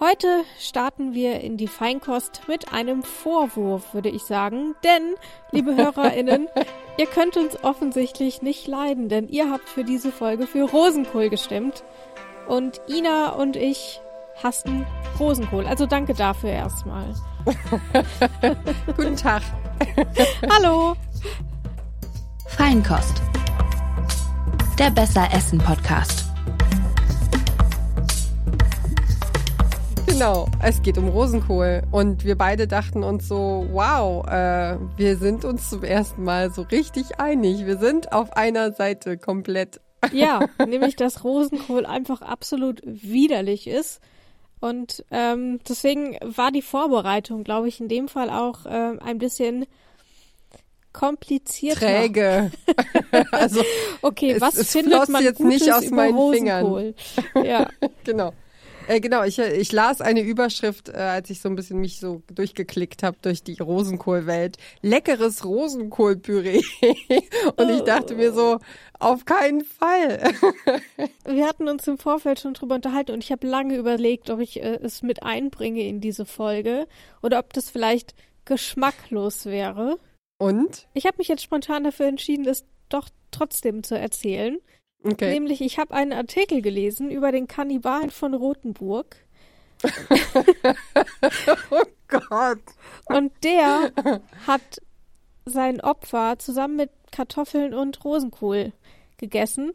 [0.00, 4.76] Heute starten wir in die Feinkost mit einem Vorwurf, würde ich sagen.
[4.84, 5.16] Denn,
[5.50, 6.46] liebe HörerInnen,
[6.98, 11.82] ihr könnt uns offensichtlich nicht leiden, denn ihr habt für diese Folge für Rosenkohl gestimmt.
[12.46, 14.00] Und Ina und ich
[14.40, 14.86] hassen
[15.18, 15.66] Rosenkohl.
[15.66, 17.12] Also danke dafür erstmal.
[18.96, 19.42] Guten Tag.
[20.48, 20.94] Hallo.
[22.46, 23.20] Feinkost.
[24.78, 26.27] Der Besser Essen Podcast.
[30.18, 31.82] Genau, es geht um Rosenkohl.
[31.92, 36.62] Und wir beide dachten uns so, wow, äh, wir sind uns zum ersten Mal so
[36.62, 37.66] richtig einig.
[37.66, 39.80] Wir sind auf einer Seite komplett.
[40.10, 44.00] Ja, nämlich dass Rosenkohl einfach absolut widerlich ist.
[44.58, 49.66] Und ähm, deswegen war die Vorbereitung, glaube ich, in dem Fall auch äh, ein bisschen
[50.92, 51.78] komplizierter.
[51.78, 52.50] Träge.
[53.30, 53.62] also
[54.02, 56.96] okay, es, was es findet man jetzt Gutes nicht aus meinen Rosenkohl?
[56.96, 57.46] Fingern?
[57.46, 57.68] Ja,
[58.02, 58.32] genau.
[58.88, 62.22] Äh, genau, ich, ich las eine Überschrift, äh, als ich so ein bisschen mich so
[62.32, 64.56] durchgeklickt habe durch die Rosenkohlwelt.
[64.80, 66.62] Leckeres Rosenkohlpüree.
[67.56, 68.60] Und ich dachte mir so,
[68.98, 70.32] auf keinen Fall.
[71.26, 74.60] Wir hatten uns im Vorfeld schon drüber unterhalten und ich habe lange überlegt, ob ich
[74.60, 76.88] äh, es mit einbringe in diese Folge
[77.22, 78.14] oder ob das vielleicht
[78.44, 79.98] geschmacklos wäre.
[80.38, 80.88] Und?
[80.94, 84.58] Ich habe mich jetzt spontan dafür entschieden, es doch trotzdem zu erzählen.
[85.04, 85.32] Okay.
[85.32, 89.16] Nämlich, ich habe einen Artikel gelesen über den Kannibalen von Rothenburg.
[91.70, 92.58] oh Gott.
[93.04, 93.92] Und der
[94.46, 94.82] hat
[95.44, 98.72] sein Opfer zusammen mit Kartoffeln und Rosenkohl
[99.18, 99.72] gegessen.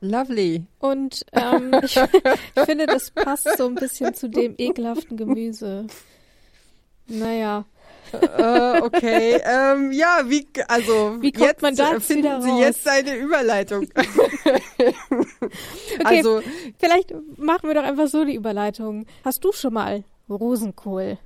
[0.00, 0.64] Lovely.
[0.78, 5.86] Und ähm, ich, ich finde, das passt so ein bisschen zu dem ekelhaften Gemüse.
[7.06, 7.66] Naja
[8.12, 9.40] äh, okay.
[9.44, 13.86] Ähm, ja, wie, also wie kommt jetzt man da finden Sie jetzt eine Überleitung.
[13.94, 14.94] okay,
[16.04, 16.42] also
[16.78, 19.06] vielleicht machen wir doch einfach so die Überleitung.
[19.24, 21.18] Hast du schon mal Rosenkohl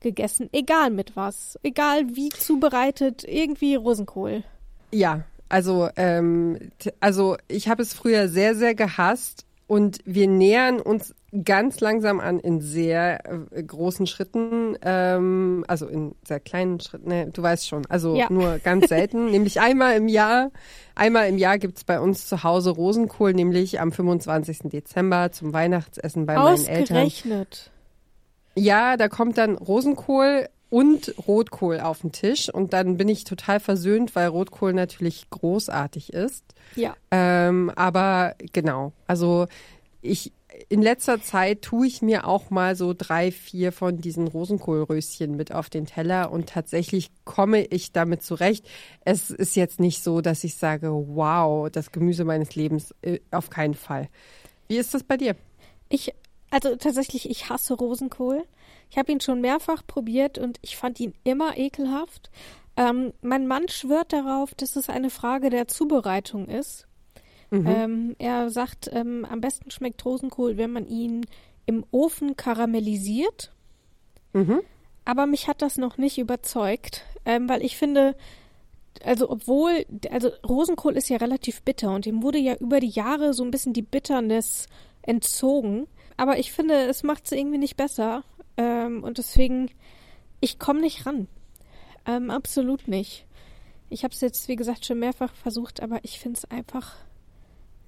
[0.00, 0.48] gegessen?
[0.52, 4.44] Egal mit was, egal wie zubereitet, irgendwie Rosenkohl.
[4.90, 6.70] Ja, also ähm,
[7.00, 12.38] also ich habe es früher sehr sehr gehasst und wir nähern uns ganz langsam an
[12.38, 13.20] in sehr
[13.52, 18.26] äh, großen Schritten, ähm, also in sehr kleinen Schritten, ne, du weißt schon, also Ja.
[18.30, 20.50] nur ganz selten, nämlich einmal im Jahr.
[20.94, 24.70] Einmal im Jahr gibt's bei uns zu Hause Rosenkohl, nämlich am 25.
[24.70, 26.98] Dezember zum Weihnachtsessen bei meinen Eltern.
[26.98, 27.70] Ausgerechnet.
[28.54, 33.58] Ja, da kommt dann Rosenkohl und Rotkohl auf den Tisch und dann bin ich total
[33.60, 36.44] versöhnt, weil Rotkohl natürlich großartig ist.
[36.76, 36.94] Ja.
[37.10, 39.46] Ähm, aber genau, also
[40.02, 40.32] ich
[40.68, 45.52] in letzter Zeit tue ich mir auch mal so drei, vier von diesen Rosenkohlröschen mit
[45.52, 48.66] auf den Teller und tatsächlich komme ich damit zurecht.
[49.04, 53.50] Es ist jetzt nicht so, dass ich sage, wow, das Gemüse meines Lebens, äh, auf
[53.50, 54.08] keinen Fall.
[54.68, 55.36] Wie ist das bei dir?
[55.88, 56.14] Ich,
[56.50, 58.44] also tatsächlich, ich hasse Rosenkohl.
[58.90, 62.30] Ich habe ihn schon mehrfach probiert und ich fand ihn immer ekelhaft.
[62.76, 66.86] Ähm, mein Mann schwört darauf, dass es eine Frage der Zubereitung ist.
[67.50, 67.66] Mhm.
[67.66, 71.26] Ähm, er sagt, ähm, am besten schmeckt Rosenkohl, wenn man ihn
[71.66, 73.52] im Ofen karamellisiert.
[74.32, 74.60] Mhm.
[75.04, 78.16] Aber mich hat das noch nicht überzeugt, ähm, weil ich finde,
[79.04, 83.34] also obwohl, also Rosenkohl ist ja relativ bitter und dem wurde ja über die Jahre
[83.34, 84.66] so ein bisschen die Bitternis
[85.02, 85.86] entzogen.
[86.16, 88.24] Aber ich finde, es macht es irgendwie nicht besser.
[88.56, 89.70] Ähm, und deswegen,
[90.40, 91.28] ich komme nicht ran.
[92.06, 93.26] Ähm, absolut nicht.
[93.90, 96.94] Ich habe es jetzt, wie gesagt, schon mehrfach versucht, aber ich finde es einfach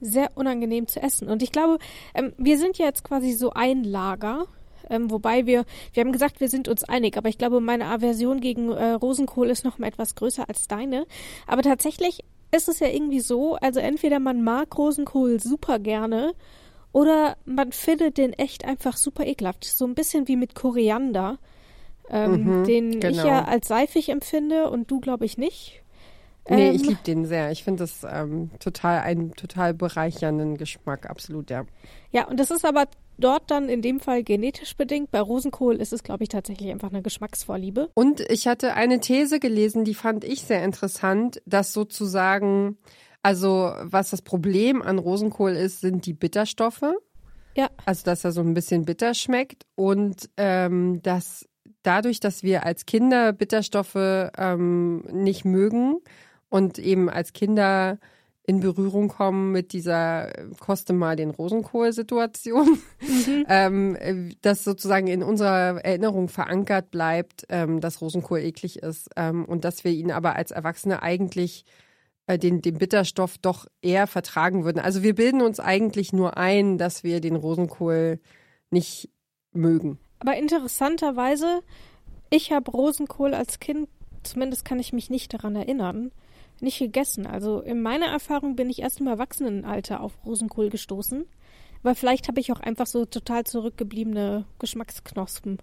[0.01, 1.29] sehr unangenehm zu essen.
[1.29, 1.79] Und ich glaube,
[2.15, 4.47] ähm, wir sind ja jetzt quasi so ein Lager.
[4.89, 5.65] Ähm, wobei wir,
[5.95, 9.51] wir haben gesagt, wir sind uns einig, aber ich glaube, meine Aversion gegen äh, Rosenkohl
[9.51, 11.07] ist noch mal etwas größer als deine.
[11.49, 12.21] Aber tatsächlich
[12.55, 16.35] ist es ja irgendwie so, also entweder man mag Rosenkohl super gerne
[16.93, 19.65] oder man findet den echt einfach super ekelhaft.
[19.65, 21.39] So ein bisschen wie mit Koriander,
[22.09, 23.27] ähm, Mhm, den ich genau.
[23.27, 25.83] ja als seifig empfinde und du, glaube ich, nicht.
[26.49, 27.51] Nee, Ähm, ich liebe den sehr.
[27.51, 31.65] Ich finde das ähm, total einen total bereichernden Geschmack, absolut, ja.
[32.13, 32.87] Ja, und das ist aber
[33.19, 35.11] dort dann in dem Fall genetisch bedingt.
[35.11, 37.91] Bei Rosenkohl ist es, glaube ich, tatsächlich einfach eine Geschmacksvorliebe.
[37.95, 42.79] Und ich hatte eine These gelesen, die fand ich sehr interessant, dass sozusagen,
[43.23, 46.85] also was das Problem an Rosenkohl ist, sind die Bitterstoffe.
[47.57, 47.71] Ja.
[47.87, 51.49] Also dass er so ein bisschen bitter schmeckt und ähm, dass
[51.83, 56.01] dadurch, dass wir als Kinder Bitterstoffe ähm, nicht mögen
[56.57, 57.99] und eben als Kinder
[58.47, 62.79] in Berührung kommen mit dieser äh, koste mal den Rosenkohl-Situation,
[63.49, 69.45] ähm, äh, dass sozusagen in unserer Erinnerung verankert bleibt, ähm, dass Rosenkohl eklig ist ähm,
[69.45, 71.65] und dass wir ihn aber als Erwachsene eigentlich
[72.29, 74.79] äh, den, den Bitterstoff doch eher vertragen würden.
[74.79, 78.21] Also wir bilden uns eigentlich nur ein, dass wir den Rosenkohl
[78.71, 79.11] nicht
[79.53, 79.99] mögen.
[80.21, 81.63] Aber interessanterweise,
[82.31, 83.89] ich habe Rosenkohl als Kind,
[84.23, 86.13] zumindest kann ich mich nicht daran erinnern,
[86.61, 87.27] nicht gegessen.
[87.27, 91.25] Also in meiner Erfahrung bin ich erst im Erwachsenenalter auf Rosenkohl gestoßen.
[91.83, 95.59] Aber vielleicht habe ich auch einfach so total zurückgebliebene Geschmacksknospen.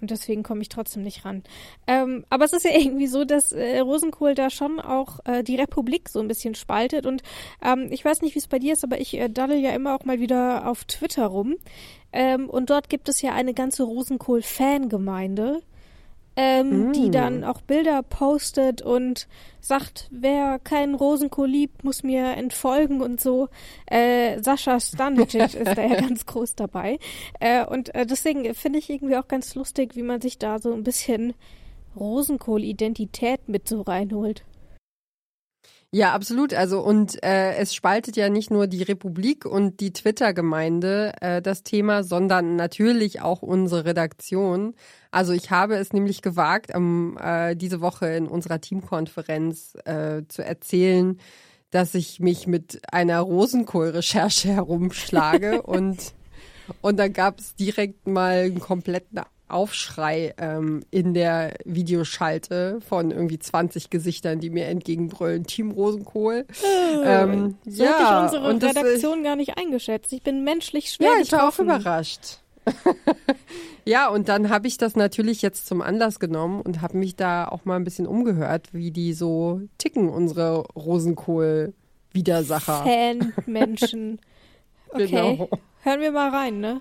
[0.00, 1.44] Und deswegen komme ich trotzdem nicht ran.
[1.86, 5.56] Ähm, aber es ist ja irgendwie so, dass äh, Rosenkohl da schon auch äh, die
[5.56, 7.06] Republik so ein bisschen spaltet.
[7.06, 7.22] Und
[7.62, 9.94] ähm, ich weiß nicht, wie es bei dir ist, aber ich äh, daddel ja immer
[9.94, 11.56] auch mal wieder auf Twitter rum.
[12.12, 15.62] Ähm, und dort gibt es ja eine ganze Rosenkohl-Fangemeinde
[16.36, 16.92] ähm, mm.
[16.92, 19.28] die dann auch Bilder postet und
[19.60, 23.48] sagt, wer keinen Rosenkohl liebt, muss mir entfolgen und so.
[23.86, 26.98] Äh, Sascha Stanicic ist da ja ganz groß dabei.
[27.40, 30.72] Äh, und äh, deswegen finde ich irgendwie auch ganz lustig, wie man sich da so
[30.72, 31.34] ein bisschen
[31.96, 34.44] Rosenkohl-Identität mit so reinholt.
[35.94, 36.52] Ja, absolut.
[36.54, 41.62] Also und äh, es spaltet ja nicht nur die Republik und die Twitter-Gemeinde äh, das
[41.62, 44.74] Thema, sondern natürlich auch unsere Redaktion.
[45.12, 50.44] Also ich habe es nämlich gewagt, um, äh, diese Woche in unserer Teamkonferenz äh, zu
[50.44, 51.20] erzählen,
[51.70, 56.12] dass ich mich mit einer Rosenkohl-Recherche herumschlage und
[56.80, 59.20] und dann gab es direkt mal einen kompletten
[59.54, 65.44] Aufschrei ähm, in der Videoschalte von irgendwie 20 Gesichtern, die mir entgegenbrüllen.
[65.44, 66.44] Team Rosenkohl.
[66.62, 70.12] Oh, ähm, so ja, ich unsere das, Redaktion gar nicht eingeschätzt.
[70.12, 72.40] Ich bin menschlich schwer Ja, ich war auch überrascht.
[73.84, 77.46] ja, und dann habe ich das natürlich jetzt zum Anlass genommen und habe mich da
[77.46, 82.84] auch mal ein bisschen umgehört, wie die so ticken, unsere Rosenkohl-Widersacher.
[82.84, 84.20] Fanmenschen.
[84.94, 85.08] Okay.
[85.08, 85.48] Genau.
[85.82, 86.80] Hören wir mal rein, ne?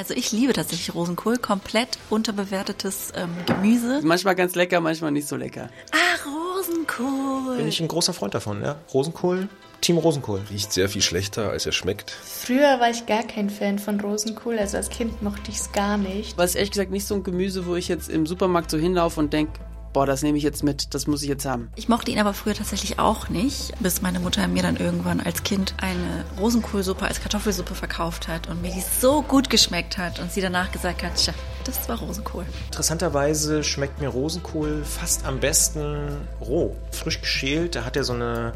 [0.00, 4.00] Also ich liebe tatsächlich Rosenkohl, komplett unterbewertetes ähm, Gemüse.
[4.02, 5.68] Manchmal ganz lecker, manchmal nicht so lecker.
[5.92, 7.58] Ah, Rosenkohl.
[7.58, 8.76] Bin ich ein großer Freund davon, ja.
[8.94, 9.50] Rosenkohl,
[9.82, 10.40] Team Rosenkohl.
[10.48, 12.12] Riecht sehr viel schlechter, als er schmeckt.
[12.12, 15.98] Früher war ich gar kein Fan von Rosenkohl, also als Kind mochte ich es gar
[15.98, 16.40] nicht.
[16.40, 19.34] Es ehrlich gesagt nicht so ein Gemüse, wo ich jetzt im Supermarkt so hinlaufe und
[19.34, 19.52] denke,
[19.92, 21.70] boah, das nehme ich jetzt mit, das muss ich jetzt haben.
[21.76, 25.42] Ich mochte ihn aber früher tatsächlich auch nicht, bis meine Mutter mir dann irgendwann als
[25.42, 30.32] Kind eine Rosenkohlsuppe als Kartoffelsuppe verkauft hat und mir die so gut geschmeckt hat und
[30.32, 31.34] sie danach gesagt hat, tja,
[31.64, 32.46] das war Rosenkohl.
[32.66, 37.74] Interessanterweise schmeckt mir Rosenkohl fast am besten roh, frisch geschält.
[37.74, 38.52] Da hat er so eine,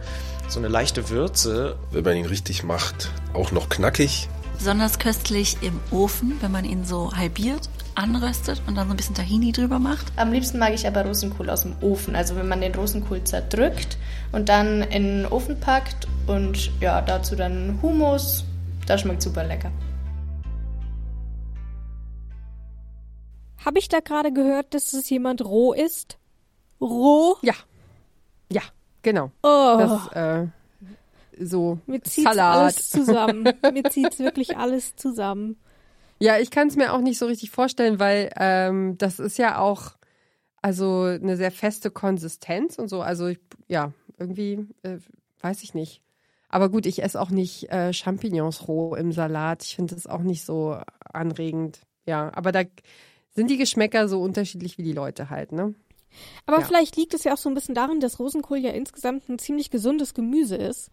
[0.49, 1.77] so eine leichte Würze.
[1.91, 4.29] Wenn man ihn richtig macht, auch noch knackig.
[4.57, 9.14] Besonders köstlich im Ofen, wenn man ihn so halbiert anröstet und dann so ein bisschen
[9.14, 10.12] Tahini drüber macht.
[10.17, 12.17] Am liebsten mag ich aber Rosenkohl aus dem Ofen.
[12.17, 13.99] Also wenn man den Rosenkohl zerdrückt
[14.32, 18.44] und dann in den Ofen packt und ja, dazu dann Hummus,
[18.87, 19.70] das schmeckt super lecker.
[23.64, 26.19] Habe ich da gerade gehört, dass es jemand roh ist?
[26.81, 27.37] Roh?
[27.43, 27.55] Ja.
[28.52, 28.62] Ja,
[29.02, 29.31] genau.
[29.43, 29.76] Oh.
[29.79, 30.46] Das, äh,
[31.41, 32.56] so Mir zieht's Salat.
[32.56, 33.44] alles zusammen.
[33.73, 35.56] Mir zieht's wirklich alles zusammen.
[36.25, 39.59] Ja, ich kann es mir auch nicht so richtig vorstellen, weil ähm, das ist ja
[39.59, 39.93] auch
[40.62, 43.03] also eine sehr feste Konsistenz und so.
[43.03, 44.97] Also ich, ja, irgendwie äh,
[45.43, 46.00] weiß ich nicht.
[46.49, 49.65] Aber gut, ich esse auch nicht äh, Champignons roh im Salat.
[49.65, 50.79] Ich finde das auch nicht so
[51.12, 51.81] anregend.
[52.06, 52.62] Ja, aber da
[53.29, 55.75] sind die Geschmäcker so unterschiedlich wie die Leute halt, ne?
[56.47, 56.65] Aber Ja.
[56.65, 59.69] vielleicht liegt es ja auch so ein bisschen darin, dass Rosenkohl ja insgesamt ein ziemlich
[59.69, 60.88] gesundes Gemüse ist.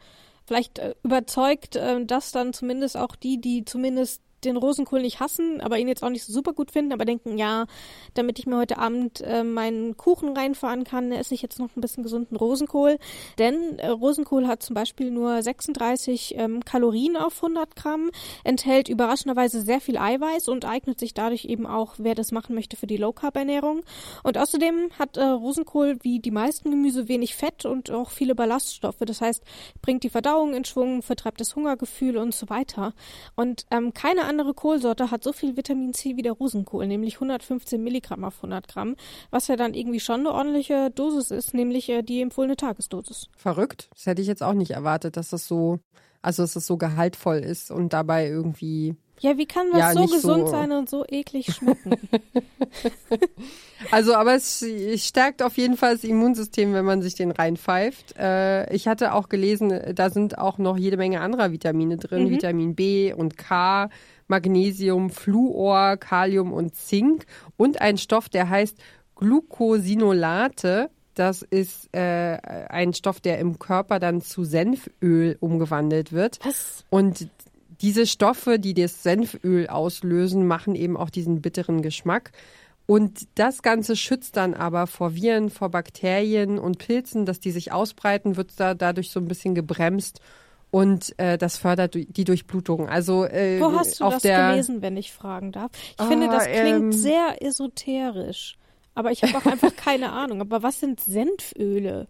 [0.46, 5.62] Vielleicht äh, überzeugt äh, das dann zumindest auch die, die zumindest den Rosenkohl nicht hassen,
[5.62, 7.66] aber ihn jetzt auch nicht so super gut finden, aber denken, ja,
[8.14, 11.82] damit ich mir heute Abend äh, meinen Kuchen reinfahren kann, esse ich jetzt noch ein
[11.82, 12.98] bisschen gesunden Rosenkohl.
[13.38, 18.12] Denn äh, Rosenkohl hat zum Beispiel nur 36 ähm, Kalorien auf 100 Gramm,
[18.44, 22.78] enthält überraschenderweise sehr viel Eiweiß und eignet sich dadurch eben auch, wer das machen möchte,
[22.78, 23.82] für die Low-Carb-Ernährung.
[24.24, 29.00] Und außerdem hat äh, Rosenkohl wie die meisten Gemüse wenig Fett und auch viele Ballaststoffe.
[29.00, 29.44] Das heißt,
[29.82, 32.94] bringt die Verdauung in Schwung, vertreibt das Hungergefühl und so weiter.
[33.36, 37.84] Und ähm, keine andere Kohlsorte hat so viel Vitamin C wie der Rosenkohl, nämlich 115
[37.84, 38.96] Milligramm auf 100 Gramm,
[39.30, 43.28] was ja dann irgendwie schon eine ordentliche Dosis ist, nämlich äh, die empfohlene Tagesdosis.
[43.38, 43.90] Verrückt.
[43.94, 45.80] Das hätte ich jetzt auch nicht erwartet, dass das so,
[46.22, 48.96] also dass das so gehaltvoll ist und dabei irgendwie.
[49.20, 51.92] Ja, wie kann was Ja, so gesund so- sein und so eklig schmecken?
[53.92, 54.64] Also, aber es
[54.98, 58.16] stärkt auf jeden Fall das Immunsystem, wenn man sich den reinpfeift.
[58.18, 62.76] Äh, ich hatte auch gelesen, da sind auch noch jede Menge anderer Vitamine drin, Vitamin
[62.76, 63.90] B und K,
[64.32, 67.26] Magnesium, Fluor, Kalium und Zink
[67.58, 68.78] und ein Stoff, der heißt
[69.16, 70.90] Glucosinolate.
[71.14, 72.38] Das ist äh,
[72.70, 76.40] ein Stoff, der im Körper dann zu Senföl umgewandelt wird.
[76.44, 76.86] Was?
[76.90, 77.28] Und
[77.82, 82.32] diese Stoffe, die das Senföl auslösen, machen eben auch diesen bitteren Geschmack.
[82.86, 87.72] Und das Ganze schützt dann aber vor Viren, vor Bakterien und Pilzen, dass die sich
[87.72, 90.22] ausbreiten, wird da dadurch so ein bisschen gebremst.
[90.72, 92.88] Und äh, das fördert die Durchblutung.
[92.88, 95.72] Also äh, Wo hast du das gelesen, wenn ich fragen darf?
[95.74, 96.92] Ich Ah, finde, das klingt ähm.
[96.94, 98.58] sehr esoterisch.
[98.96, 100.42] Aber ich habe auch einfach keine Ahnung.
[100.42, 102.08] Aber was sind Senföle?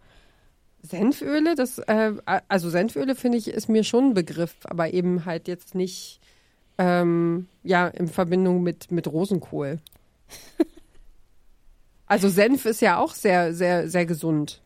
[0.84, 2.14] Senföle, das äh,
[2.48, 6.20] also Senföle finde ich ist mir schon ein Begriff, aber eben halt jetzt nicht
[6.78, 9.80] ähm, ja in Verbindung mit mit Rosenkohl.
[12.08, 14.62] also Senf ist ja auch sehr sehr sehr gesund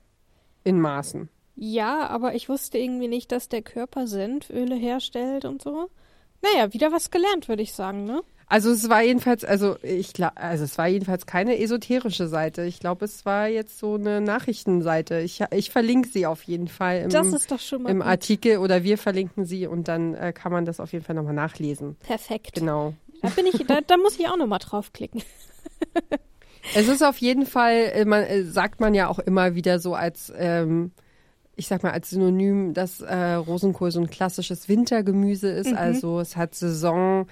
[0.63, 1.27] in Maßen.
[1.55, 5.89] Ja, aber ich wusste irgendwie nicht, dass der Körper Senföle herstellt und so.
[6.41, 8.21] Naja, wieder was gelernt, würde ich sagen, ne?
[8.47, 12.63] Also es war jedenfalls, also ich glaube, also es war jedenfalls keine esoterische Seite.
[12.63, 15.19] Ich glaube, es war jetzt so eine Nachrichtenseite.
[15.21, 18.07] Ich, ich verlinke sie auf jeden Fall im, Das ist doch schon mal im gut.
[18.07, 21.33] Artikel oder wir verlinken sie und dann äh, kann man das auf jeden Fall nochmal
[21.33, 21.95] nachlesen.
[22.01, 22.53] Perfekt.
[22.53, 22.93] Genau.
[23.23, 25.23] Da bin ich, da, da muss ich auch nochmal draufklicken.
[26.75, 29.93] Es ist auf jeden Fall, äh, man, äh, sagt man ja auch immer wieder so
[29.95, 30.91] als, ähm,
[31.55, 35.73] ich sag mal, als Synonym, dass äh, Rosenkohl so ein klassisches Wintergemüse ist.
[35.73, 37.27] Also es hat Saison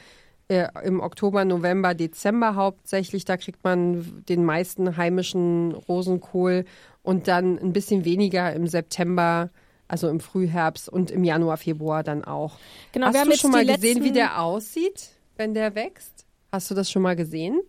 [0.47, 3.25] äh, im Oktober, November, Dezember hauptsächlich.
[3.25, 6.65] Da kriegt man den meisten heimischen Rosenkohl
[7.01, 9.49] und dann ein bisschen weniger im September.
[9.89, 12.57] Also im Frühherbst und im Januar, Februar dann auch.
[12.93, 16.25] Genau, Hast wir haben du schon mal gesehen, wie letzten- der aussieht, wenn der wächst?
[16.51, 17.61] Hast du das schon mal gesehen?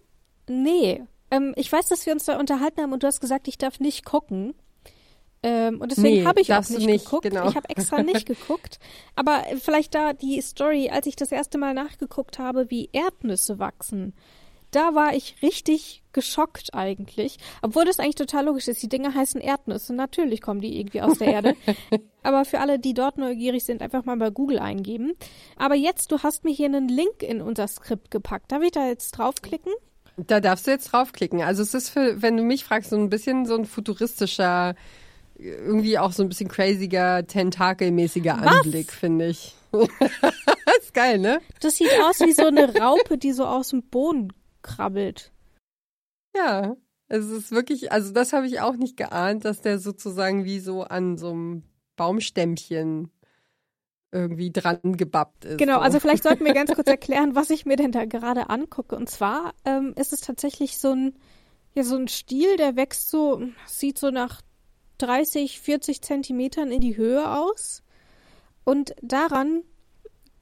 [0.49, 1.03] Nee.
[1.31, 3.79] Ähm, ich weiß, dass wir uns da unterhalten haben und du hast gesagt, ich darf
[3.81, 4.55] nicht gucken.
[5.47, 7.25] Ähm, und deswegen Nee, habe ich auch nicht, nicht, geguckt.
[7.29, 7.49] genau.
[7.51, 8.79] Ich habe extra nicht geguckt.
[9.15, 14.15] Aber vielleicht da die Story, als ich das erste Mal nachgeguckt habe, wie Erdnüsse wachsen.
[14.71, 17.37] Da war ich richtig geschockt eigentlich.
[17.61, 18.83] Obwohl das eigentlich total logisch ist.
[18.83, 19.95] Die Dinger heißen Erdnüsse.
[19.95, 21.55] Natürlich kommen die irgendwie aus der Erde.
[22.23, 25.13] Aber für alle, die dort neugierig sind, einfach mal bei Google eingeben.
[25.57, 28.51] Aber jetzt, du hast mir hier einen Link in unser Skript gepackt.
[28.51, 29.73] Darf ich da jetzt draufklicken?
[30.17, 31.43] Da darfst du jetzt draufklicken.
[31.43, 34.75] Also es ist für, wenn du mich fragst, so ein bisschen so ein futuristischer,
[35.37, 39.55] irgendwie auch so ein bisschen craziger, tentakelmäßiger Anblick, finde ich.
[40.81, 41.41] ist geil, ne?
[41.61, 45.33] Das sieht aus wie so eine Raupe, die so aus dem Boden krabbelt.
[46.37, 46.77] Ja.
[47.09, 50.83] Es ist wirklich, also das habe ich auch nicht geahnt, dass der sozusagen wie so
[50.83, 51.63] an so einem
[51.97, 53.11] Baumstämmchen
[54.11, 55.59] irgendwie dran gebappt ist.
[55.59, 55.81] Genau, so.
[55.81, 58.97] also vielleicht sollten wir ganz kurz erklären, was ich mir denn da gerade angucke.
[58.97, 61.15] Und zwar ähm, ist es tatsächlich so ein,
[61.75, 64.41] ja, so ein Stiel, der wächst so, sieht so nach
[64.99, 67.83] 30, 40 Zentimetern in die Höhe aus.
[68.65, 69.63] Und daran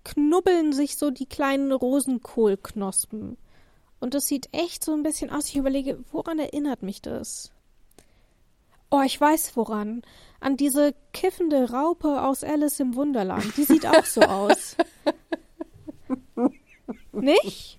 [0.04, 3.36] knubbeln sich so die kleinen Rosenkohlknospen.
[4.00, 5.48] Und das sieht echt so ein bisschen aus.
[5.48, 7.52] Ich überlege, woran erinnert mich das?
[8.90, 10.02] Oh, ich weiß woran.
[10.40, 13.56] An diese kiffende Raupe aus Alice im Wunderland.
[13.56, 14.76] Die sieht auch so aus.
[17.12, 17.78] Nicht?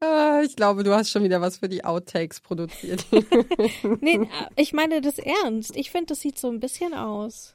[0.00, 3.06] Ah, ich glaube, du hast schon wieder was für die Outtakes produziert.
[4.00, 5.76] Nee, ich meine das ernst.
[5.76, 7.54] Ich finde, das sieht so ein bisschen aus.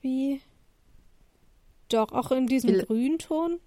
[0.00, 0.40] Wie.
[1.88, 3.60] Doch, auch in diesem Grünton.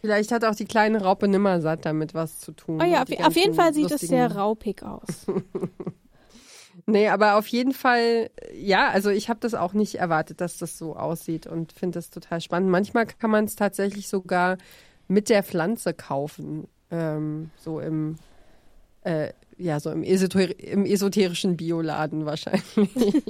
[0.00, 2.80] Vielleicht hat auch die kleine Raupe Nimmersatt damit was zu tun.
[2.82, 5.26] Oh ja, auf, auf jeden Fall sieht es sehr raupig aus.
[6.86, 10.78] Nee, aber auf jeden Fall, ja, also ich habe das auch nicht erwartet, dass das
[10.78, 12.70] so aussieht und finde das total spannend.
[12.70, 14.56] Manchmal kann man es tatsächlich sogar
[15.06, 18.16] mit der Pflanze kaufen, ähm, so im,
[19.02, 22.62] äh, ja, so im, Esoter im esoterischen Bioladen wahrscheinlich.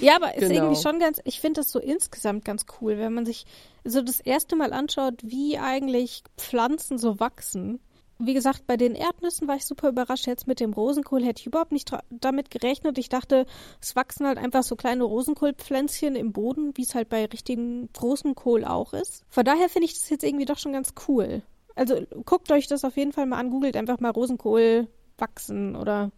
[0.00, 0.54] Ja, aber ist Genau.
[0.64, 3.44] irgendwie schon ganz, ich finde das so insgesamt ganz cool, wenn man sich
[3.84, 7.78] so das erste Mal anschaut, wie eigentlich Pflanzen so wachsen.
[8.18, 10.26] Wie gesagt, bei den Erdnüssen war ich super überrascht.
[10.26, 12.96] Jetzt mit dem Rosenkohl hätte ich überhaupt nicht damit gerechnet.
[12.98, 13.46] Ich dachte,
[13.80, 18.64] es wachsen halt einfach so kleine Rosenkohlpflänzchen im Boden, wie es halt bei richtigen Rosenkohl
[18.64, 19.24] auch ist.
[19.28, 21.42] Von daher finde ich das jetzt irgendwie doch schon ganz cool.
[21.74, 24.88] Also guckt euch das auf jeden Fall mal an, googelt einfach mal Rosenkohl
[25.18, 26.10] wachsen oder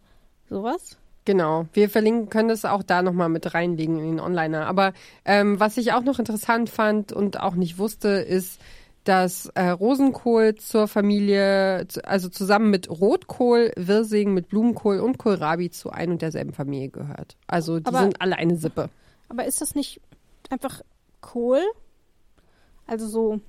[0.49, 0.97] sowas.
[1.25, 4.67] Genau, wir verlinken, können das auch da nochmal mit reinlegen in den Onliner.
[4.67, 4.93] Aber
[5.25, 8.61] ähm, was ich auch noch interessant fand und auch nicht wusste, ist,
[9.05, 15.91] dass äh, Rosenkohl zur Familie, also zusammen mit Rotkohl, Wirsing, mit Blumenkohl und Kohlrabi zu
[15.91, 17.35] ein und derselben Familie gehört.
[17.47, 18.89] Also die Aber- sind alle eine Sippe.
[19.29, 20.01] Aber ist das nicht
[20.51, 20.81] einfach
[21.21, 21.61] Kohl?
[22.87, 23.39] Also so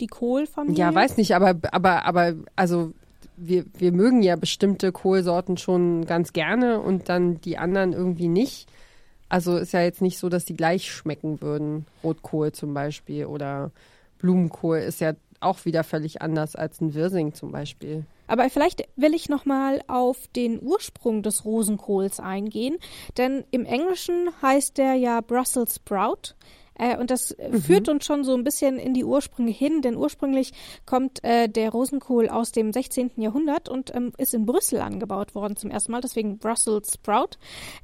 [0.00, 0.78] die Kohlfamilie?
[0.78, 2.92] Ja, weiß nicht, aber, aber, aber, also
[3.36, 8.68] wir, wir mögen ja bestimmte Kohlsorten schon ganz gerne und dann die anderen irgendwie nicht.
[9.28, 11.86] Also ist ja jetzt nicht so, dass die gleich schmecken würden.
[12.02, 13.70] Rotkohl zum Beispiel oder
[14.18, 18.04] Blumenkohl ist ja auch wieder völlig anders als ein Wirsing zum Beispiel.
[18.26, 22.76] Aber vielleicht will ich noch mal auf den Ursprung des Rosenkohls eingehen,
[23.16, 26.34] denn im Englischen heißt der ja Brussels Sprout.
[26.80, 29.96] Äh, und das äh, führt uns schon so ein bisschen in die Ursprünge hin, denn
[29.96, 30.52] ursprünglich
[30.86, 33.12] kommt äh, der Rosenkohl aus dem 16.
[33.16, 37.36] Jahrhundert und ähm, ist in Brüssel angebaut worden zum ersten Mal, deswegen Brussels Sprout.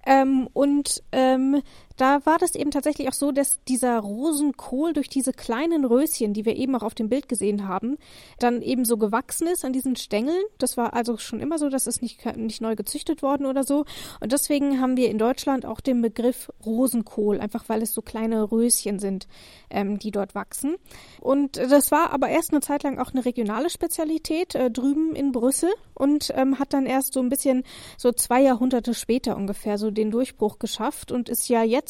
[0.06, 1.62] Ähm, und ähm,
[1.96, 6.44] da war das eben tatsächlich auch so, dass dieser Rosenkohl durch diese kleinen Röschen, die
[6.44, 7.96] wir eben auch auf dem Bild gesehen haben,
[8.38, 10.42] dann eben so gewachsen ist an diesen Stängeln.
[10.58, 13.84] Das war also schon immer so, das ist nicht, nicht neu gezüchtet worden oder so.
[14.20, 18.50] Und deswegen haben wir in Deutschland auch den Begriff Rosenkohl, einfach weil es so kleine
[18.50, 19.26] Röschen sind,
[19.70, 20.76] ähm, die dort wachsen.
[21.20, 25.32] Und das war aber erst eine Zeit lang auch eine regionale Spezialität äh, drüben in
[25.32, 27.64] Brüssel und ähm, hat dann erst so ein bisschen
[27.96, 31.85] so zwei Jahrhunderte später ungefähr so den Durchbruch geschafft und ist ja jetzt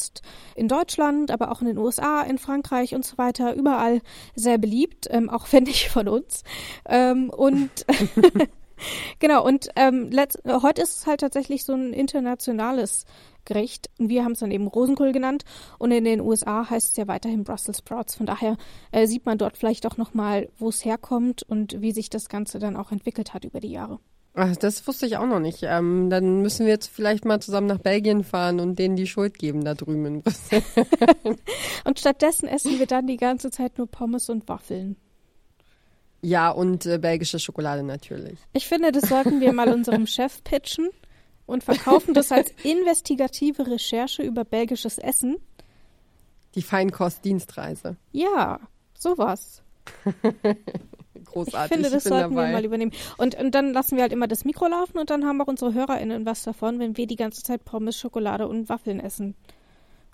[0.55, 4.01] in Deutschland, aber auch in den USA, in Frankreich und so weiter überall
[4.35, 6.43] sehr beliebt, ähm, auch wenn nicht von uns.
[6.87, 7.71] Ähm, und
[9.19, 10.11] genau, und ähm,
[10.63, 13.05] heute ist es halt tatsächlich so ein internationales
[13.45, 13.91] Gericht.
[13.99, 15.45] Wir haben es dann eben Rosenkohl genannt
[15.79, 18.17] und in den USA heißt es ja weiterhin Brussels Sprouts.
[18.17, 18.57] Von daher
[18.93, 22.59] äh, sieht man dort vielleicht auch nochmal, wo es herkommt und wie sich das Ganze
[22.59, 24.01] dann auch entwickelt hat über die Jahre.
[24.39, 25.63] Ach, das wusste ich auch noch nicht.
[25.63, 29.39] Ähm, dann müssen wir jetzt vielleicht mal zusammen nach Belgien fahren und denen die Schuld
[29.39, 30.63] geben da drüben in Brüssel.
[31.85, 34.97] und stattdessen essen wir dann die ganze Zeit nur Pommes und Waffeln.
[36.21, 38.39] Ja, und äh, belgische Schokolade natürlich.
[38.53, 40.91] Ich finde, das sollten wir mal unserem Chef pitchen
[41.47, 45.39] und verkaufen das als investigative Recherche über belgisches Essen.
[46.55, 47.97] Die Feinkostdienstreise.
[48.13, 48.61] Ja,
[48.93, 49.63] sowas.
[51.37, 51.71] Großartig.
[51.71, 52.49] Ich finde, das ich sollten dabei.
[52.49, 52.93] wir mal übernehmen.
[53.19, 55.75] Und, und dann lassen wir halt immer das Mikro laufen und dann haben auch unsere
[55.75, 59.35] HörerInnen was davon, wenn wir die ganze Zeit Pommes, Schokolade und Waffeln essen.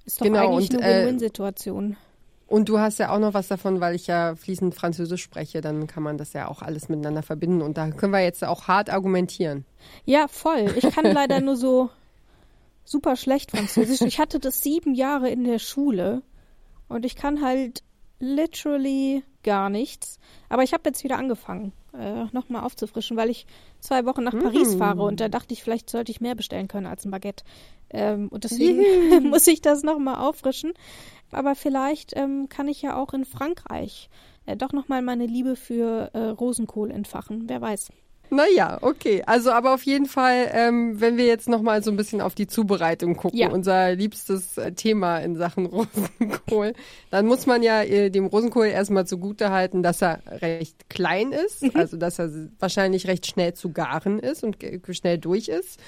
[0.05, 1.97] Ist doch Genau, eigentlich und, eine äh, Win-Win-Situation.
[2.49, 5.87] Und du hast ja auch noch was davon, weil ich ja fließend Französisch spreche, dann
[5.87, 7.63] kann man das ja auch alles miteinander verbinden.
[7.63, 9.65] Und da können wir jetzt auch hart argumentieren.
[10.05, 10.67] Ja, voll.
[10.77, 11.89] Ich kann leider nur so
[12.85, 14.01] super schlecht Französisch.
[14.03, 16.23] Ich hatte das sieben Jahre in der Schule
[16.89, 17.85] und ich kann halt
[18.19, 20.19] literally gar nichts.
[20.49, 23.47] Aber ich habe jetzt wieder angefangen, äh, nochmal aufzufrischen, weil ich
[23.81, 24.79] zwei Wochen nach Paris Mm.
[24.79, 27.45] fahre und da dachte ich, vielleicht sollte ich mehr bestellen können als ein Baguette.
[27.91, 28.83] Ähm, und deswegen
[29.31, 30.73] muss ich das nochmal auffrischen.
[31.31, 34.09] Aber vielleicht ähm, kann ich ja auch in Frankreich
[34.47, 37.45] äh, doch nochmal meine Liebe für äh, Rosenkohl entfachen.
[37.49, 37.91] Wer weiß.
[38.35, 39.23] Naja, okay.
[39.27, 42.47] Also aber auf jeden Fall, ähm, wenn wir jetzt nochmal so ein bisschen auf die
[42.47, 43.51] Zubereitung gucken, Ja.
[43.51, 45.67] unser liebstes äh, Thema in Sachen
[46.19, 46.73] Rosenkohl,
[47.11, 51.63] dann muss man ja äh, dem Rosenkohl erstmal zugute halten, dass er recht klein ist,
[51.77, 54.57] also dass er wahrscheinlich recht schnell zu garen ist und
[54.93, 55.79] schnell durch ist.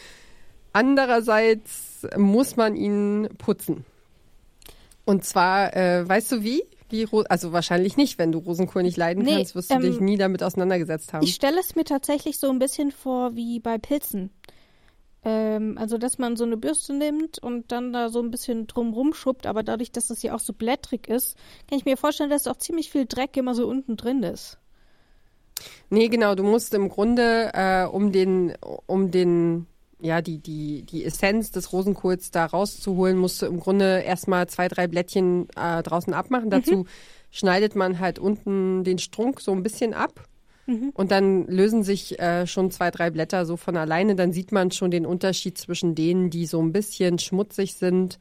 [0.75, 3.87] Andererseits muss man ihn putzen.
[5.07, 6.63] Und zwar, äh, weißt du wie?
[6.91, 9.83] Wie Ro also wahrscheinlich nicht, wenn du Rosenkohl nicht leiden Nee, kannst, wirst du ähm,
[9.83, 11.25] dich nie damit auseinandergesetzt haben.
[11.25, 14.31] Ich stelle es mir tatsächlich so ein bisschen vor wie bei Pilzen.
[15.25, 18.93] Ähm, also, dass man so eine Bürste nimmt und dann da so ein bisschen drum
[18.93, 21.37] rumschubbt, aber dadurch, dass das ja auch so blättrig ist,
[21.69, 24.59] kann ich mir vorstellen, dass auch ziemlich viel Dreck immer so unten drin ist.
[25.89, 28.55] Nee, genau, du musst im Grunde äh, um den,
[28.87, 29.67] um den,
[30.01, 34.69] ja, die, die, die Essenz des Rosenkohls da rauszuholen, musst du im Grunde erstmal zwei,
[34.69, 36.51] drei Blättchen äh, draußen abmachen.
[36.51, 36.87] Dazu
[37.31, 40.29] schneidet man halt unten den Strunk so ein bisschen ab.
[40.95, 44.15] Und dann lösen sich äh, schon zwei, drei Blätter so von alleine.
[44.15, 48.19] Dann sieht man schon den Unterschied zwischen denen, die so ein bisschen schmutzig sind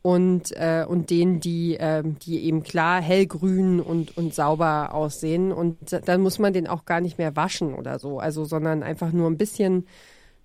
[0.00, 5.52] und, äh, und denen, die, ähm, die eben klar hellgrün und, und sauber aussehen.
[5.52, 9.12] Und dann muss man den auch gar nicht mehr waschen oder so, also sondern einfach
[9.12, 9.86] nur ein bisschen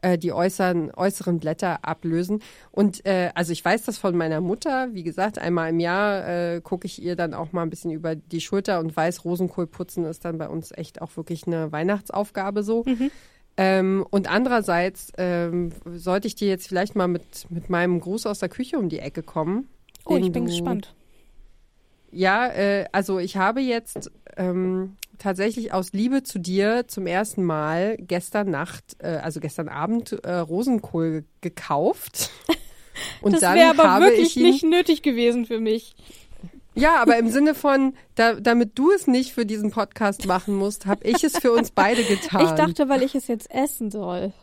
[0.02, 2.42] äh, die äußeren, äußeren Blätter ablösen.
[2.72, 4.90] Und äh, also ich weiß das von meiner Mutter.
[4.94, 8.16] Wie gesagt, einmal im Jahr äh, gucke ich ihr dann auch mal ein bisschen über
[8.16, 12.64] die Schulter und weiß, Rosenkohl putzen ist dann bei uns echt auch wirklich eine Weihnachtsaufgabe
[12.64, 12.86] so.
[13.58, 18.40] Ähm, und andererseits ähm, sollte ich dir jetzt vielleicht mal mit, mit meinem Gruß aus
[18.40, 19.68] der Küche um die Ecke kommen.
[20.06, 20.96] Oh, ich bin gespannt.
[22.10, 27.98] Ja, äh, also ich habe jetzt ähm, tatsächlich aus Liebe zu dir zum ersten Mal
[28.00, 32.32] gestern Nacht, äh, also gestern Abend, äh, Rosenkohl gekauft.
[33.22, 35.96] Und das wäre aber habe wirklich ich ihn, nicht nötig gewesen für mich.
[36.76, 40.86] Ja, aber im Sinne von, da, damit du es nicht für diesen Podcast machen musst,
[40.86, 42.46] habe ich es für uns beide getan.
[42.46, 44.34] Ich dachte, weil ich es jetzt essen soll.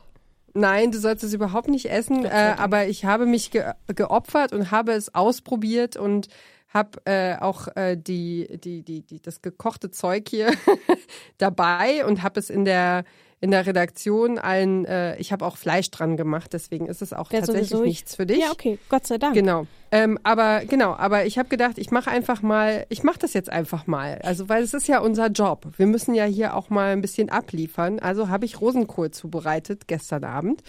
[0.53, 4.71] Nein, du sollst es überhaupt nicht essen, äh, aber ich habe mich ge geopfert und
[4.71, 6.29] habe es ausprobiert und
[6.77, 10.53] habe äh, auch äh, die, die, die, die, das gekochte Zeug hier
[11.39, 13.05] dabei und habe es in der
[13.39, 17.31] in der Redaktion allen, äh, ich habe auch Fleisch dran gemacht, deswegen ist es auch
[17.31, 18.39] Wär tatsächlich sowieso ich- nichts für dich.
[18.39, 19.35] Ja, okay, Gott sei Dank.
[19.35, 19.67] Genau.
[19.93, 23.53] Ähm, aber genau, aber ich habe gedacht, ich mache einfach mal, ich mache das jetzt
[23.53, 24.21] einfach mal.
[24.23, 25.67] Also, weil es ist ja unser Job.
[25.77, 27.99] Wir müssen ja hier auch mal ein bisschen abliefern.
[27.99, 30.63] Also habe ich Rosenkohl zubereitet gestern Abend.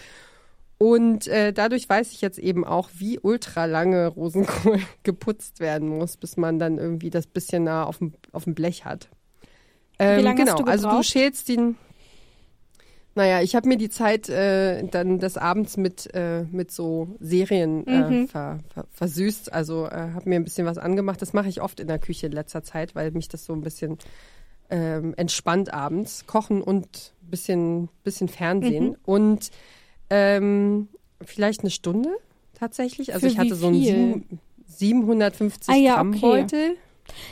[0.78, 6.16] Und äh, dadurch weiß ich jetzt eben auch, wie ultra lange Rosenkohl geputzt werden muss,
[6.16, 9.08] bis man dann irgendwie das bisschen nah auf dem, auf dem Blech hat.
[9.98, 11.76] Ähm, lange hast genau, du also du schälst ihn.
[13.16, 17.84] Naja, ich habe mir die Zeit äh, dann des Abends mit, äh, mit so Serien
[17.88, 18.28] äh, Mhm.
[18.28, 19.52] ver, ver, versüßt.
[19.52, 21.20] Also äh, habe mir ein bisschen was angemacht.
[21.20, 23.62] Das mache ich oft in der Küche in letzter Zeit, weil mich das so ein
[23.62, 23.98] bisschen
[24.70, 26.26] ähm, entspannt abends.
[26.26, 28.90] Kochen und ein bisschen, bisschen Fernsehen.
[28.90, 28.96] Mhm.
[29.04, 29.50] Und
[30.10, 30.88] ähm,
[31.24, 32.10] vielleicht eine Stunde
[32.54, 33.12] tatsächlich.
[33.14, 33.84] Also Für ich hatte so einen viel?
[33.94, 36.20] sieben- 750 Ah ja, Gramm okay.
[36.20, 36.76] Beutel.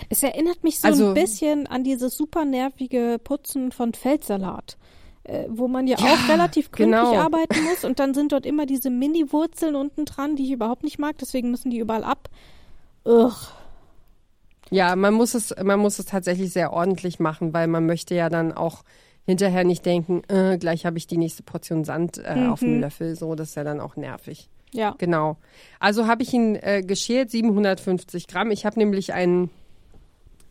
[0.09, 4.79] Es erinnert mich so Also- ein bisschen an dieses super nervige Putzen von Feldsalat,
[5.25, 7.15] äh, wo man ja, Ja, auch relativ gründlich genau.
[7.21, 10.99] arbeiten muss und dann sind dort immer diese Mini-Wurzeln unten dran, die ich überhaupt nicht
[10.99, 12.31] mag, deswegen müssen die überall ab.
[13.05, 13.33] Ugh.
[14.71, 18.29] Ja, man muss es, man muss es tatsächlich sehr ordentlich machen, weil man möchte ja
[18.29, 18.83] dann auch
[19.27, 22.81] hinterher nicht denken, äh, gleich habe ich die nächste Portion Sand äh, auf dem Mhm.
[22.81, 23.17] Löffel.
[23.17, 24.49] So, das ist ja dann auch nervig.
[24.73, 24.95] Ja.
[24.99, 25.37] Genau.
[25.81, 28.51] Also habe ich ihn äh, geschält, 750 Gramm.
[28.51, 29.51] Ich habe nämlich ein,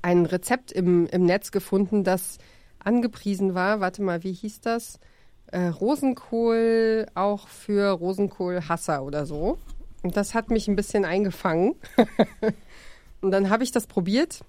[0.01, 2.37] ein Rezept im, im Netz gefunden, das
[2.79, 3.79] angepriesen war.
[3.79, 4.99] Warte mal, wie hieß das?
[5.51, 9.57] Äh, Rosenkohl auch für Rosenkohlhasser oder so.
[10.03, 11.75] Und das hat mich ein bisschen eingefangen.
[13.21, 14.41] Und dann habe ich das probiert.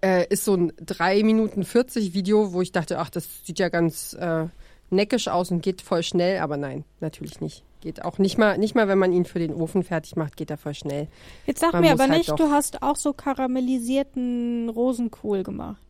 [0.00, 3.68] Äh, ist so ein 3 Minuten 40 Video, wo ich dachte, ach, das sieht ja
[3.68, 4.46] ganz äh,
[4.90, 6.38] neckisch aus und geht voll schnell.
[6.38, 7.64] Aber nein, natürlich nicht.
[7.80, 10.50] Geht auch nicht mal, nicht mal, wenn man ihn für den Ofen fertig macht, geht
[10.50, 11.06] er voll schnell.
[11.46, 15.80] Jetzt sag Man mir aber halt nicht, du hast auch so karamellisierten Rosenkohl gemacht.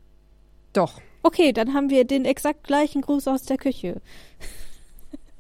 [0.75, 1.01] Doch.
[1.23, 4.01] Okay, dann haben wir den exakt gleichen Gruß aus der Küche.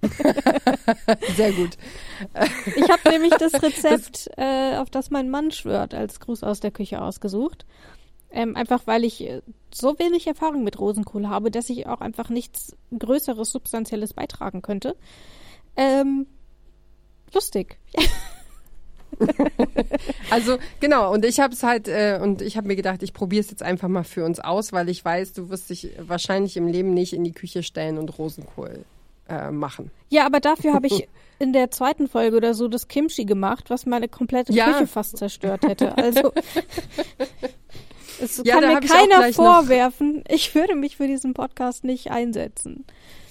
[1.36, 1.76] Sehr gut.
[2.76, 6.70] Ich habe nämlich das Rezept, äh, auf das mein Mann schwört, als Gruß aus der
[6.70, 7.66] Küche ausgesucht.
[8.30, 9.40] Ähm, einfach weil ich äh,
[9.72, 14.96] so wenig Erfahrung mit Rosenkohl habe, dass ich auch einfach nichts Größeres, Substanzielles beitragen könnte.
[15.76, 16.26] Ähm,
[17.32, 17.78] lustig.
[20.30, 23.40] Also genau, und ich habe es halt, äh, und ich habe mir gedacht, ich probiere
[23.40, 26.66] es jetzt einfach mal für uns aus, weil ich weiß, du wirst dich wahrscheinlich im
[26.66, 28.84] Leben nicht in die Küche stellen und Rosenkohl
[29.28, 29.90] äh, machen.
[30.10, 33.86] Ja, aber dafür habe ich in der zweiten Folge oder so das Kimchi gemacht, was
[33.86, 34.72] meine komplette Ja.
[34.72, 35.96] Küche fast zerstört hätte.
[35.96, 36.32] Also
[38.20, 41.84] es Ja, kann da mir ich keiner noch- vorwerfen, ich würde mich für diesen Podcast
[41.84, 42.84] nicht einsetzen.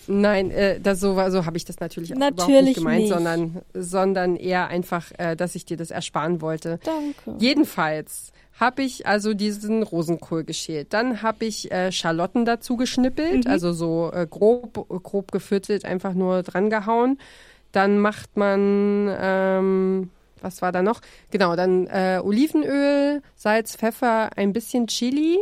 [0.09, 3.09] Nein, äh, das so, so habe ich das natürlich, auch überhaupt Natürlich nicht gemeint, nicht.
[3.13, 6.79] sondern sondern eher einfach, äh, dass ich dir das ersparen wollte.
[6.85, 7.37] Danke.
[7.43, 10.93] Jedenfalls habe ich also diesen Rosenkohl geschält.
[10.93, 16.41] Dann habe ich äh, Schalotten dazu geschnippelt, also so äh, grob, grob geviertelt, einfach nur
[16.41, 17.19] dran gehauen.
[17.73, 20.09] Dann macht man, ähm,
[20.41, 21.01] was war da noch?
[21.31, 25.37] Genau, dann äh, Olivenöl, Salz, Pfeffer, ein bisschen Chili.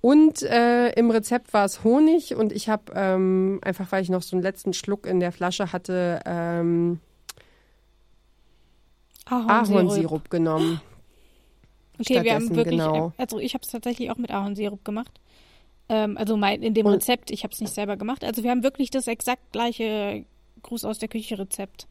[0.00, 4.22] Und äh, im Rezept war es Honig und ich habe ähm, einfach, weil ich noch
[4.22, 7.00] so einen letzten Schluck in der Flasche hatte, ähm,
[9.26, 10.80] Ahornsirup genommen.
[11.98, 13.12] Okay, wir haben wirklich, genau.
[13.18, 15.20] also ich habe es tatsächlich auch mit Ahornsirup gemacht.
[15.90, 18.24] Ähm, also mein, in dem Und- Rezept, ich habe es nicht selber gemacht.
[18.24, 20.24] Also wir haben wirklich das exakt gleiche
[20.62, 21.86] Gruß aus der Küche Rezept.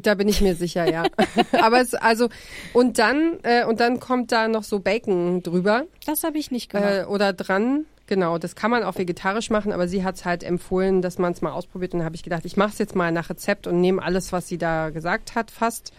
[0.00, 1.04] Da bin ich mir sicher, ja.
[1.62, 2.28] Aber es, also,
[2.72, 6.70] und dann, äh, und dann kommt da noch so Bacon drüber Das habe ich nicht
[6.70, 6.90] gemacht.
[6.92, 7.86] äh, oder dran.
[8.08, 11.32] Genau, das kann man auch vegetarisch machen, aber sie hat es halt empfohlen, dass man
[11.32, 11.92] es mal ausprobiert.
[11.92, 14.32] Und da habe ich gedacht, ich mache es jetzt mal nach Rezept und nehme alles,
[14.32, 15.92] was sie da gesagt hat, fast.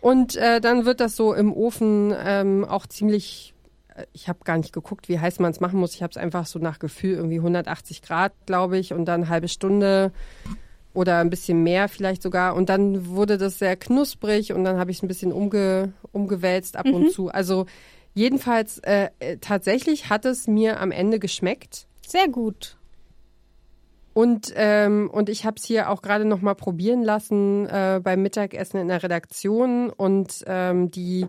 [0.00, 3.54] Und äh, dann wird das so im Ofen ähm, auch ziemlich.
[3.96, 5.94] äh, Ich habe gar nicht geguckt, wie heiß man es machen muss.
[5.96, 9.28] Ich habe es einfach so nach Gefühl irgendwie 180 Grad, glaube ich, und dann eine
[9.28, 10.12] halbe Stunde
[10.94, 12.54] oder ein bisschen mehr vielleicht sogar.
[12.54, 16.76] Und dann wurde das sehr knusprig und dann habe ich es ein bisschen umge, umgewälzt
[16.76, 17.28] ab und zu.
[17.28, 17.66] Also
[18.14, 21.86] jedenfalls äh, äh, tatsächlich hat es mir am Ende geschmeckt.
[22.06, 22.76] Sehr gut.
[24.14, 28.20] Und, ähm, und ich habe es hier auch gerade noch mal probieren lassen äh, beim
[28.20, 29.88] Mittagessen in der Redaktion.
[29.88, 31.26] Und ähm, die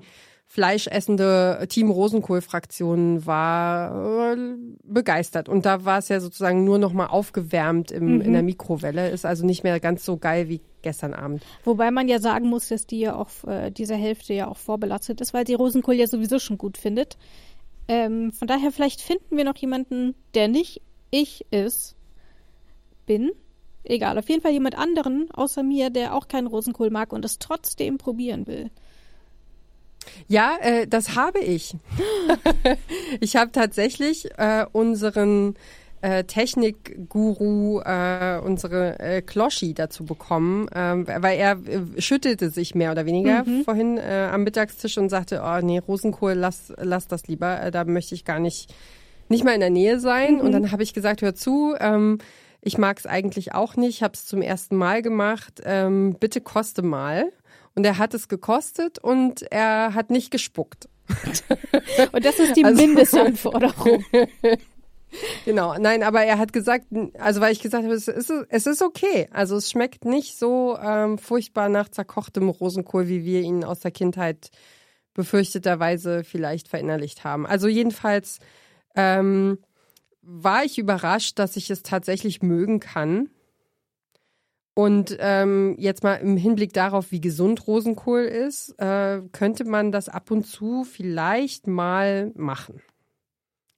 [0.54, 4.38] fleischessende Team Rosenkohl-Fraktion war äh,
[4.84, 5.50] begeistert.
[5.50, 9.10] Und da war es ja sozusagen nur noch mal aufgewärmt im, in der Mikrowelle.
[9.10, 11.42] Ist also nicht mehr ganz so geil wie gestern Abend.
[11.64, 15.22] Wobei man ja sagen muss, dass die ja auch, äh, diese Hälfte ja auch vorbelastet
[15.22, 17.18] ist, weil sie Rosenkohl ja sowieso schon gut findet.
[17.88, 21.96] Ähm, von daher, vielleicht finden wir noch jemanden, der nicht ich ist,
[23.08, 23.32] bin.
[23.84, 27.40] Egal, auf jeden Fall jemand anderen außer mir, der auch keinen Rosenkohl mag und es
[27.40, 28.70] trotzdem probieren will.
[30.28, 31.76] Ja, äh, das habe ich.
[33.20, 35.56] ich habe tatsächlich äh, unseren
[36.04, 42.92] äh, Technikguru, äh, unsere äh, Kloschi dazu bekommen, ähm, weil er äh, schüttelte sich mehr
[42.92, 47.62] oder weniger vorhin äh, am Mittagstisch und sagte, oh nee, Rosenkohl, lass, lass das lieber,
[47.62, 48.74] äh, da möchte ich gar nicht,
[49.30, 50.42] nicht mal in der Nähe sein.
[50.42, 52.18] Und dann habe ich gesagt, hör zu, ähm,
[52.60, 56.82] ich mag es eigentlich auch nicht, habe es zum ersten Mal gemacht, ähm, bitte koste
[56.82, 57.32] mal.
[57.76, 60.88] Und er hat es gekostet und er hat nicht gespuckt.
[62.14, 64.04] Und das ist die Also- Mindestanforderung.
[65.46, 66.86] Genau, nein, aber er hat gesagt,
[67.20, 69.28] also weil ich gesagt habe, es ist, es ist okay.
[69.32, 73.92] Also es schmeckt nicht so ähm, furchtbar nach zerkochtem Rosenkohl, wie wir ihn aus der
[73.92, 74.50] Kindheit
[75.14, 77.46] befürchteterweise vielleicht verinnerlicht haben.
[77.46, 78.40] Also jedenfalls
[78.96, 79.60] ähm,
[80.24, 83.30] war ich überrascht, dass ich es tatsächlich mögen kann.
[84.76, 90.10] Und ähm, jetzt mal im Hinblick darauf, wie gesund Rosenkohl ist, äh, könnte man das
[90.10, 92.82] ab und zu vielleicht mal machen.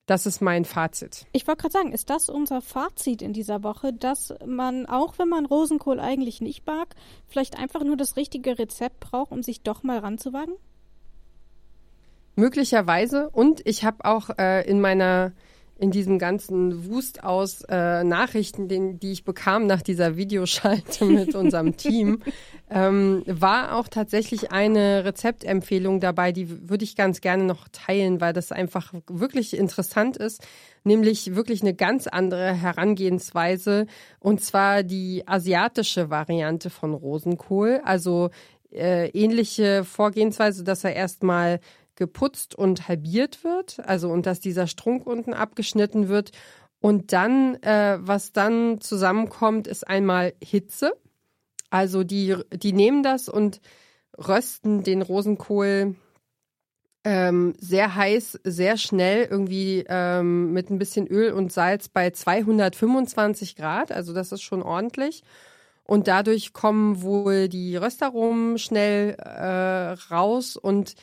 [0.06, 1.26] Das ist mein Fazit.
[1.32, 5.28] Ich wollte gerade sagen, ist das unser Fazit in dieser Woche, dass man, auch wenn
[5.28, 6.96] man Rosenkohl eigentlich nicht mag,
[7.28, 10.54] vielleicht einfach nur das richtige Rezept braucht, um sich doch mal ranzuwagen?
[12.36, 13.30] Möglicherweise.
[13.32, 15.34] Und ich habe auch äh, in meiner
[15.78, 21.36] in diesem ganzen Wust aus äh, Nachrichten, den, die ich bekam nach dieser Videoschalte mit
[21.36, 22.22] unserem Team,
[22.70, 28.32] ähm, war auch tatsächlich eine Rezeptempfehlung dabei, die würde ich ganz gerne noch teilen, weil
[28.32, 30.48] das einfach wirklich interessant ist,
[30.86, 33.88] nämlich wirklich eine ganz andere Herangehensweise
[34.20, 38.30] und zwar die asiatische Variante von Rosenkohl, also
[38.72, 41.60] äh, ähnliche Vorgehensweise, dass er erstmal
[41.96, 46.32] geputzt und halbiert wird, also und dass dieser Strunk unten abgeschnitten wird.
[46.80, 50.94] Und dann, äh, was dann zusammenkommt, ist einmal Hitze.
[51.70, 53.60] Also die, die nehmen das und
[54.18, 55.96] rösten den Rosenkohl
[57.04, 63.56] ähm, sehr heiß, sehr schnell, irgendwie ähm, mit ein bisschen Öl und Salz bei 225
[63.56, 63.92] Grad.
[63.92, 65.24] Also das ist schon ordentlich.
[65.84, 70.96] Und dadurch kommen wohl die Röstaromen schnell äh, raus und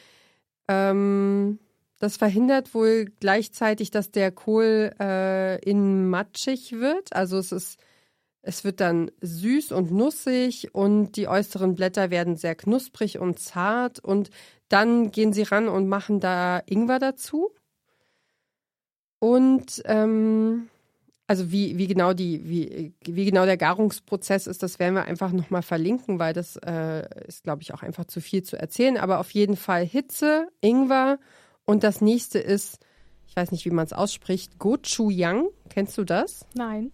[0.69, 1.59] ähm,
[1.99, 7.13] das verhindert wohl gleichzeitig, dass der Kohl äh, in matschig wird.
[7.15, 7.79] Also es ist,
[8.43, 14.01] es wird dann süß und nussig und die äußeren Blätter werden sehr knusprig und zart.
[14.01, 14.31] Und
[14.69, 17.55] dann gehen sie ran und machen da Ingwer dazu.
[19.21, 20.69] Und ähm,
[21.27, 25.33] also wie, wie genau die, wie, wie genau der Garungsprozess ist, das werden wir einfach
[25.33, 28.97] nochmal verlinken, weil das äh, ist, glaube ich, auch einfach zu viel zu erzählen.
[28.97, 31.19] Aber auf jeden Fall Hitze, Ingwer
[31.65, 32.81] und das nächste ist,
[33.27, 35.47] ich weiß nicht, wie man es ausspricht, Gochujang.
[35.71, 36.45] Kennst du das?
[36.55, 36.93] Nein.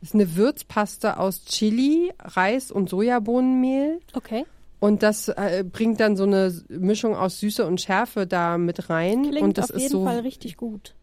[0.00, 4.00] Das ist eine Würzpaste aus Chili, Reis und Sojabohnenmehl.
[4.14, 4.44] Okay.
[4.78, 9.24] Und das äh, bringt dann so eine Mischung aus Süße und Schärfe da mit rein.
[9.24, 10.94] Klingt und das auf jeden ist so, Fall richtig gut.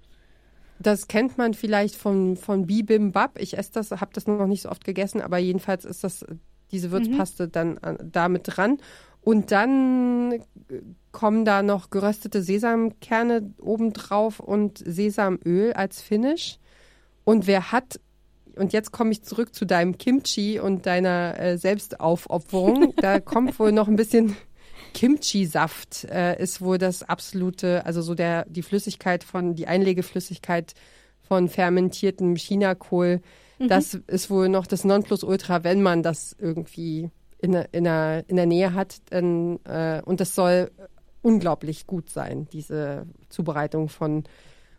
[0.79, 3.39] Das kennt man vielleicht von, von Bibimbap.
[3.39, 6.25] Ich esse das, habe das noch nicht so oft gegessen, aber jedenfalls ist das
[6.71, 7.51] diese Würzpaste mhm.
[7.51, 8.77] dann äh, da mit dran.
[9.21, 10.39] Und dann
[11.11, 16.59] kommen da noch geröstete Sesamkerne obendrauf und Sesamöl als Finish.
[17.25, 17.99] Und wer hat,
[18.55, 23.71] und jetzt komme ich zurück zu deinem Kimchi und deiner äh, Selbstaufopferung, da kommt wohl
[23.71, 24.37] noch ein bisschen
[24.97, 30.73] Kimchi-Saft äh, ist wohl das absolute, also so der die Flüssigkeit von die Einlegeflüssigkeit
[31.21, 33.21] von fermentiertem Chinakohl.
[33.59, 33.67] Mhm.
[33.67, 38.47] Das ist wohl noch das Nonplusultra, wenn man das irgendwie in, in, der, in der
[38.47, 39.11] Nähe hat.
[39.11, 40.71] Denn, äh, und das soll
[41.21, 44.23] unglaublich gut sein, diese Zubereitung von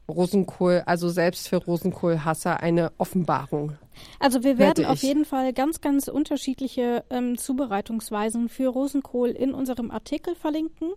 [0.09, 3.77] Rosenkohl, also selbst für Rosenkohlhasser eine Offenbarung.
[4.21, 9.91] Also wir werden auf jeden Fall ganz, ganz unterschiedliche ähm, Zubereitungsweisen für Rosenkohl in unserem
[9.91, 10.93] Artikel verlinken.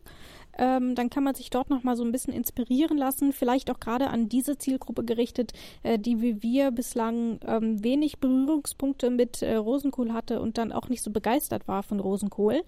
[0.57, 4.09] Ähm, dann kann man sich dort nochmal so ein bisschen inspirieren lassen, vielleicht auch gerade
[4.09, 10.13] an diese Zielgruppe gerichtet, äh, die wie wir bislang ähm, wenig Berührungspunkte mit äh, Rosenkohl
[10.13, 12.63] hatte und dann auch nicht so begeistert war von Rosenkohl.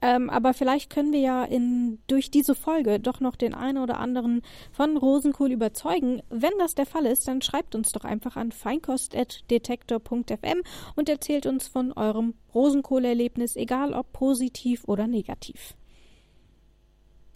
[0.00, 3.98] Ähm, aber vielleicht können wir ja in, durch diese Folge doch noch den einen oder
[3.98, 6.22] anderen von Rosenkohl überzeugen.
[6.30, 10.62] Wenn das der Fall ist, dann schreibt uns doch einfach an feinkost.detektor.fm
[10.94, 15.74] und erzählt uns von eurem Rosenkohlerlebnis, egal ob positiv oder negativ.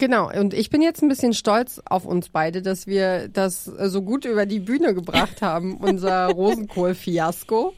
[0.03, 4.01] Genau, und ich bin jetzt ein bisschen stolz auf uns beide, dass wir das so
[4.01, 7.73] gut über die Bühne gebracht haben, unser Rosenkohl-Fiasko.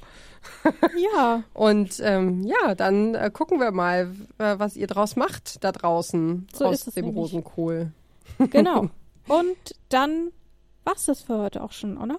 [1.13, 1.43] Ja.
[1.53, 6.47] Und ähm, ja, dann äh, gucken wir mal, äh, was ihr draus macht da draußen
[6.51, 7.15] so aus dem nämlich.
[7.15, 7.91] Rosenkohl.
[8.49, 8.89] Genau.
[9.27, 10.31] Und dann
[10.83, 12.17] war's das für heute auch schon, oder?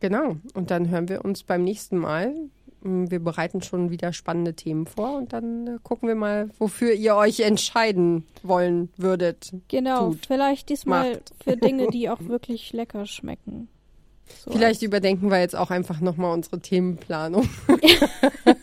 [0.00, 0.38] Genau.
[0.54, 2.34] Und dann hören wir uns beim nächsten Mal
[2.82, 7.14] wir bereiten schon wieder spannende Themen vor und dann äh, gucken wir mal, wofür ihr
[7.16, 9.52] euch entscheiden wollen würdet.
[9.68, 11.32] Genau, Tut, vielleicht diesmal macht.
[11.44, 13.68] für Dinge, die auch wirklich lecker schmecken.
[14.44, 17.48] So Vielleicht überdenken wir jetzt auch einfach nochmal unsere Themenplanung.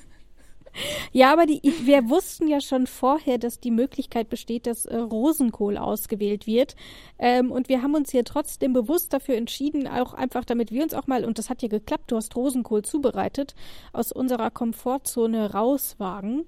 [1.11, 5.77] Ja, aber die, wir wussten ja schon vorher, dass die Möglichkeit besteht, dass äh, Rosenkohl
[5.77, 6.75] ausgewählt wird.
[7.17, 10.93] Ähm, und wir haben uns hier trotzdem bewusst dafür entschieden, auch einfach, damit wir uns
[10.93, 13.55] auch mal, und das hat ja geklappt, du hast Rosenkohl zubereitet,
[13.93, 16.45] aus unserer Komfortzone rauswagen.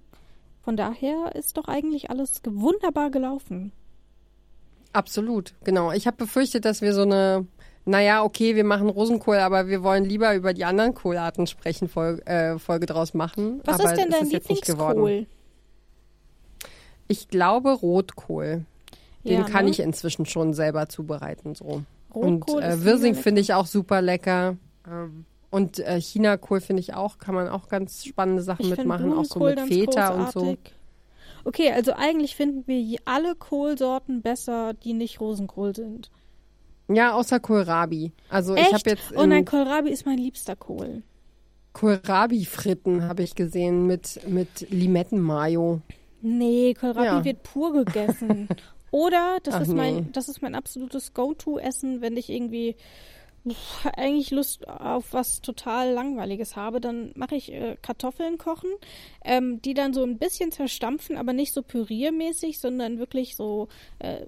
[0.63, 3.71] Von daher ist doch eigentlich alles wunderbar gelaufen.
[4.93, 5.91] Absolut, genau.
[5.91, 7.47] Ich habe befürchtet, dass wir so eine
[7.85, 12.25] naja, okay, wir machen Rosenkohl, aber wir wollen lieber über die anderen Kohlarten sprechen, Folge,
[12.27, 13.61] äh, Folge draus machen.
[13.65, 15.05] Was aber ist denn dein geworden.
[15.05, 15.25] Lieblingskohl?
[17.07, 18.65] Ich glaube Rotkohl.
[19.23, 19.71] Den Ja, kann ne?
[19.71, 21.55] ich inzwischen schon selber zubereiten.
[21.55, 21.83] So.
[22.13, 24.57] Rotkohl Und ist äh, Wirsing finde ich auch super lecker.
[24.87, 29.13] Ähm, Und äh, Chinakohl finde ich auch, kann man auch ganz spannende Sachen Ich mitmachen,
[29.13, 30.57] auch so mit Feta und so.
[31.43, 36.11] Okay, also eigentlich finden wir alle Kohlsorten besser, die nicht Rosenkohl sind.
[36.95, 38.11] Ja, außer Kohlrabi.
[38.29, 38.73] Also ich Echt?
[38.73, 41.03] habe jetzt oh nein, Kohlrabi ist mein liebster Kohl.
[41.73, 45.81] Kohlrabi-Fritten habe ich gesehen mit, mit Limettenmayo.
[46.21, 47.23] Nee, Kohlrabi Ja.
[47.23, 48.47] wird pur gegessen.
[48.91, 50.05] Oder, das Ach ist mein, nee.
[50.11, 52.75] das ist mein absolutes Go-To-Essen, wenn ich irgendwie
[53.49, 58.69] pff, eigentlich Lust auf was total Langweiliges habe, dann mache ich äh, Kartoffeln kochen,
[59.23, 64.25] ähm, die dann so ein bisschen zerstampfen, aber nicht so püriermäßig, sondern wirklich so äh,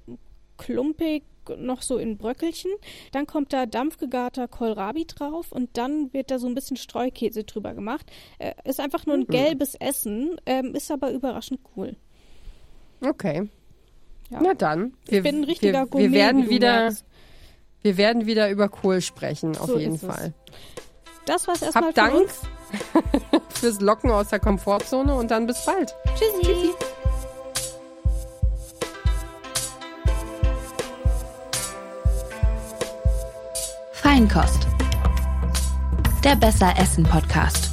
[0.58, 1.24] klumpig,
[1.58, 2.72] noch so in Bröckelchen.
[3.12, 7.74] Dann kommt da dampfgegarter Kohlrabi drauf und dann wird da so ein bisschen Streukäse drüber
[7.74, 8.10] gemacht.
[8.39, 11.96] Äh, ist einfach nur ein gelbes Essen, ähm, ist aber überraschend cool.
[13.06, 13.50] Okay.
[14.30, 14.39] Ja.
[14.42, 14.94] Na dann.
[15.06, 16.06] Wir, ich bin ein richtiger wir, Gourmet.
[16.06, 17.06] wir werden wieder, merkst.
[17.82, 20.10] wir werden wieder über Kohl sprechen, auf So jeden ist es.
[20.16, 20.34] Fall.
[21.26, 22.30] Das war's erstmal Hab Dank
[23.50, 25.94] fürs Locken aus der Komfortzone und dann bis bald.
[26.16, 26.74] Tschüssi.
[34.13, 34.67] Feinkost.
[36.23, 37.73] Der Besser Essen Podcast.